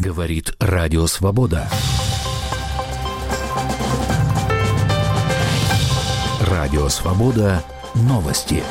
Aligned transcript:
Говорит 0.00 0.54
Радио 0.58 1.06
Свобода. 1.06 1.68
Радио 6.40 6.88
Свобода. 6.88 7.62
Новости. 7.94 8.62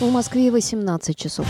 В 0.00 0.10
Москве 0.10 0.50
18 0.50 1.14
часов. 1.14 1.46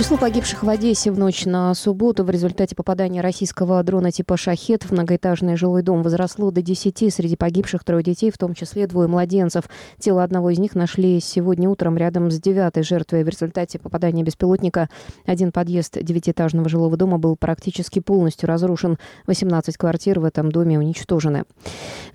Число 0.00 0.16
погибших 0.16 0.62
в 0.62 0.68
Одессе 0.70 1.12
в 1.12 1.18
ночь 1.18 1.44
на 1.44 1.74
субботу 1.74 2.24
в 2.24 2.30
результате 2.30 2.74
попадания 2.74 3.20
российского 3.20 3.82
дрона 3.82 4.10
типа 4.10 4.38
«Шахет» 4.38 4.84
в 4.84 4.92
многоэтажный 4.92 5.56
жилой 5.56 5.82
дом 5.82 6.02
возросло 6.02 6.50
до 6.50 6.62
10. 6.62 7.12
Среди 7.12 7.36
погибших 7.36 7.84
трое 7.84 8.02
детей, 8.02 8.30
в 8.30 8.38
том 8.38 8.54
числе 8.54 8.86
двое 8.86 9.08
младенцев. 9.08 9.64
Тело 9.98 10.24
одного 10.24 10.48
из 10.48 10.58
них 10.58 10.74
нашли 10.74 11.20
сегодня 11.20 11.68
утром 11.68 11.98
рядом 11.98 12.30
с 12.30 12.40
девятой 12.40 12.82
жертвой. 12.82 13.24
В 13.24 13.28
результате 13.28 13.78
попадания 13.78 14.22
беспилотника 14.22 14.88
один 15.26 15.52
подъезд 15.52 15.98
девятиэтажного 16.00 16.70
жилого 16.70 16.96
дома 16.96 17.18
был 17.18 17.36
практически 17.36 17.98
полностью 17.98 18.48
разрушен. 18.48 18.96
18 19.26 19.76
квартир 19.76 20.20
в 20.20 20.24
этом 20.24 20.50
доме 20.50 20.78
уничтожены. 20.78 21.44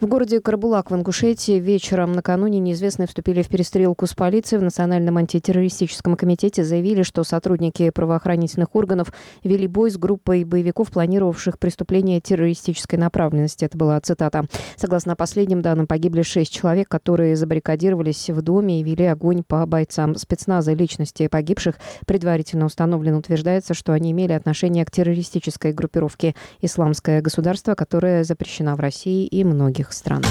В 0.02 0.08
городе 0.08 0.42
Карбулак 0.42 0.90
в 0.90 0.96
Ингушетии 0.96 1.60
вечером 1.60 2.14
накануне 2.14 2.58
неизвестные 2.58 3.06
вступили 3.08 3.44
в 3.44 3.48
перестрелку 3.48 4.08
с 4.08 4.16
полицией. 4.16 4.60
В 4.60 4.64
Национальном 4.64 5.18
антитеррористическом 5.18 6.16
комитете 6.16 6.64
заявили, 6.64 7.04
что 7.04 7.24
сотрудники 7.24 7.75
сотрудники 7.76 7.90
правоохранительных 7.90 8.76
органов 8.76 9.12
вели 9.44 9.68
бой 9.68 9.92
с 9.92 9.98
группой 9.98 10.44
боевиков, 10.44 10.92
планировавших 10.92 11.60
преступления 11.60 12.20
террористической 12.22 12.98
направленности. 12.98 13.66
Это 13.66 13.78
была 13.78 14.00
цитата. 14.00 14.46
Согласно 14.78 15.16
последним 15.16 15.62
данным, 15.62 15.88
погибли 15.88 16.22
шесть 16.22 16.54
человек, 16.54 16.88
которые 16.90 17.36
забаррикадировались 17.36 18.30
в 18.30 18.42
доме 18.42 18.80
и 18.80 18.84
вели 18.84 19.06
огонь 19.06 19.44
по 19.44 19.66
бойцам 19.66 20.16
спецназа. 20.16 20.74
Личности 20.74 21.28
погибших 21.28 21.76
предварительно 22.06 22.66
установлено. 22.66 23.18
Утверждается, 23.18 23.74
что 23.74 23.94
они 23.94 24.12
имели 24.12 24.34
отношение 24.34 24.86
к 24.86 24.92
террористической 24.92 25.74
группировке 25.74 26.36
«Исламское 26.62 27.22
государство», 27.22 27.76
которая 27.76 28.24
запрещена 28.24 28.76
в 28.76 28.80
России 28.80 29.26
и 29.26 29.44
многих 29.44 29.94
странах. 29.94 30.30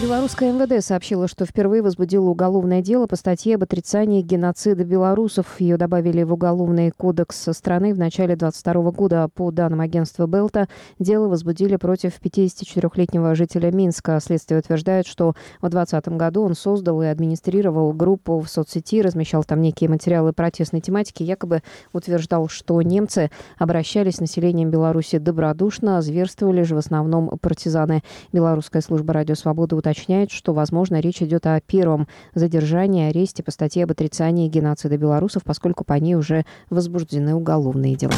Белорусская 0.00 0.52
МВД 0.52 0.84
сообщила, 0.84 1.26
что 1.26 1.44
впервые 1.44 1.82
возбудила 1.82 2.28
уголовное 2.28 2.82
дело 2.82 3.08
по 3.08 3.16
статье 3.16 3.56
об 3.56 3.64
отрицании 3.64 4.22
геноцида 4.22 4.84
белорусов. 4.84 5.60
Ее 5.60 5.76
добавили 5.76 6.22
в 6.22 6.32
Уголовный 6.32 6.92
кодекс 6.92 7.48
страны 7.50 7.92
в 7.92 7.98
начале 7.98 8.36
22 8.36 8.92
года. 8.92 9.28
По 9.34 9.50
данным 9.50 9.80
агентства 9.80 10.28
Белта, 10.28 10.68
дело 11.00 11.26
возбудили 11.26 11.74
против 11.74 12.20
54-летнего 12.22 13.34
жителя 13.34 13.72
Минска. 13.72 14.20
Следствие 14.22 14.60
утверждает, 14.60 15.04
что 15.08 15.34
в 15.60 15.68
2020 15.68 16.08
году 16.10 16.42
он 16.42 16.54
создал 16.54 17.02
и 17.02 17.06
администрировал 17.06 17.92
группу 17.92 18.38
в 18.38 18.48
соцсети, 18.48 19.02
размещал 19.02 19.42
там 19.42 19.60
некие 19.60 19.90
материалы 19.90 20.32
протестной 20.32 20.80
тематики, 20.80 21.24
якобы 21.24 21.64
утверждал, 21.92 22.48
что 22.48 22.80
немцы 22.82 23.32
обращались 23.58 24.16
с 24.16 24.20
населением 24.20 24.70
Беларуси 24.70 25.18
добродушно, 25.18 26.00
зверствовали 26.02 26.62
же 26.62 26.76
в 26.76 26.78
основном 26.78 27.36
партизаны. 27.40 28.04
Белорусская 28.32 28.80
служба 28.80 29.12
радио 29.12 29.34
«Свобода» 29.34 29.87
уточняет, 29.88 30.30
что, 30.30 30.52
возможно, 30.52 31.00
речь 31.00 31.22
идет 31.22 31.46
о 31.46 31.60
первом 31.60 32.08
задержании, 32.34 33.08
аресте 33.08 33.42
по 33.42 33.50
статье 33.50 33.84
об 33.84 33.90
отрицании 33.90 34.48
геноцида 34.48 34.96
белорусов, 34.98 35.42
поскольку 35.44 35.84
по 35.84 35.94
ней 35.94 36.14
уже 36.14 36.44
возбуждены 36.68 37.34
уголовные 37.34 37.96
дела. 37.96 38.12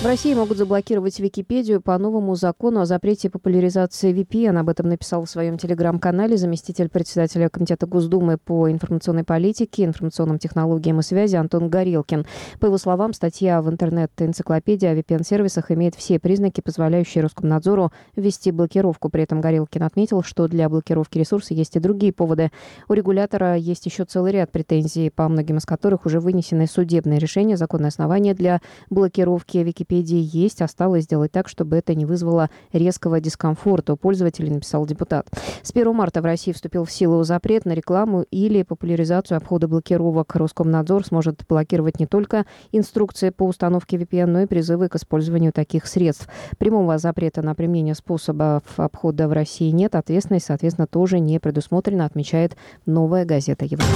В 0.00 0.04
России 0.04 0.32
могут 0.32 0.58
заблокировать 0.58 1.18
Википедию 1.18 1.80
по 1.80 1.98
новому 1.98 2.36
закону 2.36 2.82
о 2.82 2.86
запрете 2.86 3.30
популяризации 3.30 4.14
VPN. 4.14 4.56
Об 4.56 4.68
этом 4.68 4.88
написал 4.88 5.24
в 5.24 5.28
своем 5.28 5.58
телеграм-канале 5.58 6.36
заместитель 6.36 6.88
председателя 6.88 7.48
Комитета 7.48 7.88
Госдумы 7.88 8.38
по 8.38 8.70
информационной 8.70 9.24
политике, 9.24 9.84
информационным 9.84 10.38
технологиям 10.38 11.00
и 11.00 11.02
связи 11.02 11.34
Антон 11.34 11.68
Горелкин. 11.68 12.26
По 12.60 12.66
его 12.66 12.78
словам, 12.78 13.12
статья 13.12 13.60
в 13.60 13.68
интернет-энциклопедии 13.68 14.86
о 14.86 14.94
VPN-сервисах 14.94 15.72
имеет 15.72 15.96
все 15.96 16.20
признаки, 16.20 16.60
позволяющие 16.60 17.24
Роскомнадзору 17.24 17.90
ввести 18.14 18.52
блокировку. 18.52 19.08
При 19.08 19.24
этом 19.24 19.40
Горелкин 19.40 19.82
отметил, 19.82 20.22
что 20.22 20.46
для 20.46 20.68
блокировки 20.68 21.18
ресурса 21.18 21.54
есть 21.54 21.74
и 21.74 21.80
другие 21.80 22.12
поводы. 22.12 22.52
У 22.88 22.92
регулятора 22.92 23.56
есть 23.56 23.84
еще 23.86 24.04
целый 24.04 24.30
ряд 24.30 24.52
претензий, 24.52 25.10
по 25.10 25.28
многим 25.28 25.56
из 25.56 25.66
которых 25.66 26.06
уже 26.06 26.20
вынесены 26.20 26.68
судебные 26.68 27.18
решения, 27.18 27.56
законные 27.56 27.88
основания 27.88 28.32
для 28.32 28.60
блокировки 28.90 29.58
Википедии 29.58 29.87
Википедии 29.88 30.28
есть, 30.36 30.62
осталось 30.62 31.04
сделать 31.04 31.32
так, 31.32 31.48
чтобы 31.48 31.76
это 31.76 31.94
не 31.94 32.04
вызвало 32.04 32.50
резкого 32.72 33.20
дискомфорта 33.20 33.94
у 33.94 33.96
пользователей, 33.96 34.50
написал 34.50 34.86
депутат. 34.86 35.26
С 35.62 35.70
1 35.70 35.94
марта 35.94 36.20
в 36.20 36.24
России 36.24 36.52
вступил 36.52 36.84
в 36.84 36.92
силу 36.92 37.22
запрет 37.22 37.64
на 37.64 37.72
рекламу 37.72 38.24
или 38.30 38.62
популяризацию 38.62 39.38
обхода 39.38 39.66
блокировок. 39.66 40.34
Роскомнадзор 40.34 41.06
сможет 41.06 41.44
блокировать 41.48 42.00
не 42.00 42.06
только 42.06 42.44
инструкции 42.72 43.30
по 43.30 43.44
установке 43.44 43.96
VPN, 43.96 44.26
но 44.26 44.42
и 44.42 44.46
призывы 44.46 44.88
к 44.88 44.96
использованию 44.96 45.52
таких 45.52 45.86
средств. 45.86 46.28
Прямого 46.58 46.98
запрета 46.98 47.42
на 47.42 47.54
применение 47.54 47.94
способов 47.94 48.62
обхода 48.76 49.28
в 49.28 49.32
России 49.32 49.70
нет. 49.70 49.94
Ответственность, 49.94 50.46
соответственно, 50.46 50.86
тоже 50.86 51.18
не 51.18 51.38
предусмотрена, 51.38 52.04
отмечает 52.04 52.56
новая 52.84 53.24
газета 53.24 53.64
«Европа». 53.64 53.88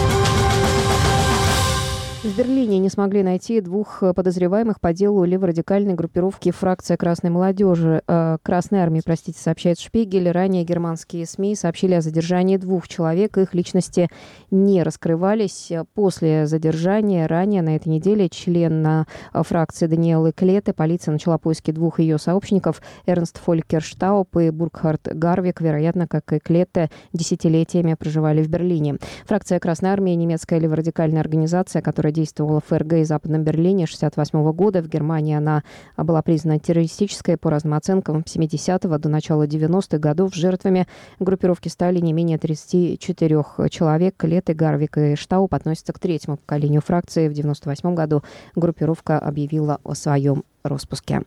В 2.23 2.39
Берлине 2.39 2.79
не 2.79 2.89
смогли 2.89 3.25
найти 3.25 3.61
двух 3.61 4.01
подозреваемых 4.15 4.81
по 4.81 4.93
делу 4.93 5.25
леворадикальной 5.25 5.95
группировки 5.95 6.53
«Фракция 6.53 6.97
Красной 6.97 7.31
молодежи». 7.31 8.01
Э, 8.07 8.37
Красной 8.45 8.79
армии, 8.79 9.03
простите, 9.05 9.41
сообщает 9.41 9.81
Шпигель. 9.81 10.31
Ранее 10.31 10.63
германские 10.63 11.27
СМИ 11.27 11.57
сообщили 11.57 11.95
о 11.95 12.01
задержании 12.01 12.59
двух 12.59 12.87
человек. 12.87 13.39
Их 13.39 13.55
личности 13.55 14.09
не 14.53 14.85
раскрывались. 14.85 15.73
После 15.95 16.47
задержания 16.47 17.27
ранее 17.27 17.61
на 17.61 17.75
этой 17.75 17.89
неделе 17.89 18.29
член 18.29 18.87
э, 18.87 19.05
фракции 19.35 19.89
Даниэлы 19.89 20.31
Клеты 20.31 20.73
полиция 20.73 21.11
начала 21.11 21.39
поиски 21.39 21.73
двух 21.73 21.99
ее 21.99 22.19
сообщников 22.19 22.83
Эрнст 23.05 23.39
Фолькер 23.39 23.83
Штауп 23.83 24.37
и 24.37 24.51
Бургхард 24.51 25.09
Гарвик, 25.13 25.61
вероятно, 25.61 26.07
как 26.07 26.33
и 26.33 26.39
Клетте, 26.39 26.89
десятилетиями 27.13 27.95
проживали 27.95 28.45
в 28.45 28.49
Берлине. 28.49 28.99
Фракция 29.25 29.59
Красной 29.59 29.91
армии– 29.91 30.13
немецкая 30.15 30.61
леворадикальная 30.61 31.21
организация, 31.21 31.83
действовала 32.13 32.61
в 32.61 32.67
ФРГ 32.67 32.93
и 32.95 33.05
Западном 33.05 33.43
Берлине 33.43 33.85
1968 33.85 34.53
года. 34.53 34.83
В 34.83 34.89
Германии 34.89 35.35
она 35.35 35.63
была 35.97 36.23
признана 36.23 36.59
террористической 36.59 37.37
по 37.37 37.51
разным 37.51 37.75
оценкам 37.75 38.21
70-го 38.21 38.99
до 38.99 39.09
начала 39.09 39.47
90-х 39.47 39.99
годов. 39.99 40.35
Жертвами 40.35 40.87
группировки 41.19 41.69
стали 41.69 41.99
не 42.01 42.13
менее 42.13 42.39
34 42.39 43.45
человек. 43.71 44.23
Леты, 44.23 44.55
Гарвик 44.55 44.99
и 44.99 45.17
Штауп 45.17 45.55
относятся 45.55 45.93
к 45.93 45.99
третьему 45.99 46.37
поколению 46.37 46.81
фракции. 46.81 47.29
В 47.29 47.33
1998 47.33 47.95
году 47.95 48.23
группировка 48.55 49.19
объявила 49.19 49.81
о 49.85 49.95
своем 49.95 50.45
распуске. 50.65 51.23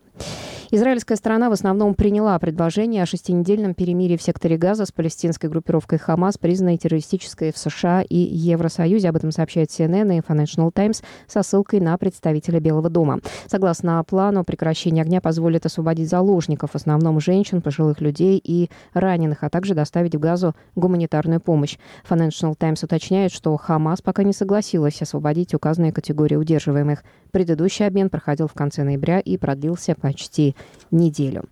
Израильская 0.72 1.16
сторона 1.16 1.50
в 1.50 1.54
основном 1.54 1.94
приняла 1.94 2.38
предложение 2.40 3.04
о 3.04 3.06
шестинедельном 3.06 3.76
перемирии 3.76 4.18
в 4.18 4.22
секторе 4.22 4.58
Газа 4.58 4.86
с 4.86 4.92
палестинской 4.92 5.50
группировкой 5.50 6.00
Хамас, 6.00 6.38
признанной 6.38 6.78
террористической 6.78 7.54
в 7.54 7.58
США 7.58 8.02
и 8.02 8.18
Евросоюзе. 8.18 9.10
Об 9.10 9.16
этом 9.16 9.32
сообщает 9.32 9.70
CNN 9.70 10.18
и 10.18 10.22
Financial 10.22 10.72
Times 10.72 11.04
со 11.28 11.44
ссылкой 11.44 11.82
на 11.82 11.98
представителя 11.98 12.60
Белого 12.60 12.90
дома. 12.90 13.20
Согласно 13.48 14.04
плану, 14.04 14.44
прекращение 14.44 15.04
огня 15.04 15.22
позволит 15.22 15.66
освободить 15.68 16.10
заложников, 16.10 16.72
в 16.72 16.76
основном 16.76 17.20
женщин, 17.20 17.62
пожилых 17.62 18.02
людей 18.02 18.42
и 18.44 18.70
раненых, 18.94 19.44
а 19.44 19.50
также 19.50 19.76
доставить 19.76 20.16
в 20.16 20.20
Газу 20.20 20.56
гуманитарную 20.76 21.40
помощь. 21.42 21.78
Financial 22.10 22.56
Times 22.56 22.84
уточняет, 22.84 23.32
что 23.32 23.56
Хамас 23.56 24.02
пока 24.02 24.24
не 24.24 24.34
согласилась 24.34 25.02
освободить 25.02 25.54
указанные 25.54 25.94
категории 25.94 26.36
удерживаемых. 26.36 27.04
Предыдущий 27.32 27.86
обмен 27.86 28.10
проходил 28.10 28.48
в 28.48 28.54
конце 28.54 28.84
ноября 28.84 29.20
и 29.26 29.38
продлился 29.38 29.96
почти 29.96 30.56
неделю. 30.92 31.44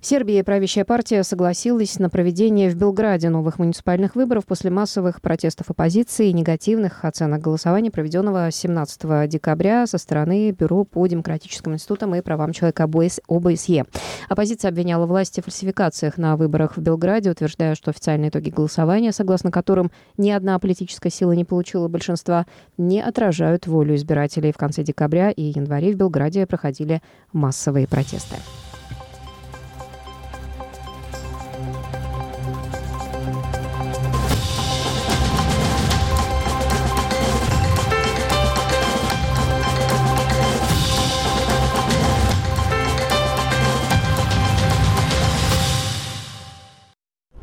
В 0.00 0.06
Сербии 0.06 0.40
правящая 0.42 0.84
партия 0.84 1.22
согласилась 1.22 1.98
на 1.98 2.08
проведение 2.08 2.70
в 2.70 2.76
Белграде 2.76 3.28
новых 3.28 3.58
муниципальных 3.58 4.14
выборов 4.14 4.46
после 4.46 4.70
массовых 4.70 5.20
протестов 5.20 5.70
оппозиции 5.70 6.28
и 6.28 6.32
негативных 6.32 7.04
оценок 7.04 7.42
голосования, 7.42 7.90
проведенного 7.90 8.50
17 8.50 9.28
декабря 9.28 9.86
со 9.86 9.98
стороны 9.98 10.50
Бюро 10.52 10.84
по 10.84 11.06
демократическим 11.06 11.74
институтам 11.74 12.14
и 12.14 12.20
правам 12.20 12.52
человека 12.52 12.84
ОБСЕ. 12.84 13.84
Оппозиция 14.28 14.70
обвиняла 14.70 15.06
власти 15.06 15.40
в 15.40 15.44
фальсификациях 15.44 16.16
на 16.16 16.36
выборах 16.36 16.76
в 16.76 16.80
Белграде, 16.80 17.30
утверждая, 17.30 17.74
что 17.74 17.90
официальные 17.90 18.30
итоги 18.30 18.50
голосования, 18.50 19.12
согласно 19.12 19.50
которым 19.50 19.90
ни 20.16 20.30
одна 20.30 20.58
политическая 20.58 21.10
сила 21.10 21.32
не 21.32 21.44
получила 21.44 21.88
большинства, 21.88 22.46
не 22.76 23.00
отражают 23.00 23.66
волю 23.66 23.94
избирателей. 23.96 24.52
В 24.52 24.56
конце 24.56 24.82
декабря 24.82 25.30
и 25.30 25.42
январе 25.42 25.92
в 25.92 25.96
Белграде 25.96 26.46
проходили 26.46 27.02
массовые 27.32 27.86
протесты. 27.86 28.36